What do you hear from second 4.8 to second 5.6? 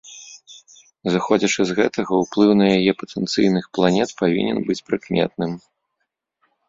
прыкметным.